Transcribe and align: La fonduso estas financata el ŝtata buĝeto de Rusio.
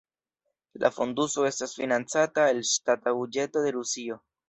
La 0.83 0.91
fonduso 0.95 1.45
estas 1.51 1.77
financata 1.83 2.49
el 2.57 2.65
ŝtata 2.73 3.17
buĝeto 3.23 3.69
de 3.69 3.79
Rusio. 3.81 4.23